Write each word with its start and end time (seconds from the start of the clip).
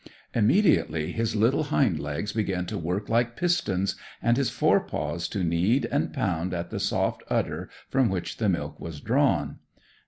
Immediately 0.33 1.11
his 1.11 1.35
little 1.35 1.65
hind 1.65 1.99
legs 1.99 2.33
began 2.33 2.65
to 2.65 2.77
work 2.79 3.07
like 3.07 3.35
pistons, 3.35 3.95
and 4.19 4.35
his 4.35 4.49
fore 4.49 4.79
paws 4.79 5.27
to 5.27 5.43
knead 5.43 5.85
and 5.91 6.11
pound 6.11 6.55
at 6.55 6.71
the 6.71 6.79
soft 6.79 7.21
udder 7.29 7.69
from 7.87 8.09
which 8.09 8.37
the 8.37 8.49
milk 8.49 8.79
was 8.79 8.99
drawn. 8.99 9.59